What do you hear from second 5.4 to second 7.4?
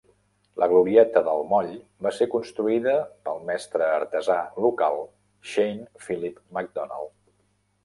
Shane Phillip MacDonald.